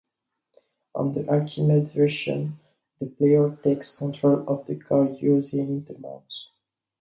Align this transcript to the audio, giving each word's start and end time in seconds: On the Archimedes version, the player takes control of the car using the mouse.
On 0.95 1.13
the 1.13 1.29
Archimedes 1.29 1.93
version, 1.93 2.57
the 2.99 3.05
player 3.05 3.55
takes 3.61 3.95
control 3.95 4.43
of 4.49 4.65
the 4.65 4.75
car 4.75 5.03
using 5.07 5.83
the 5.83 5.95
mouse. 5.99 6.47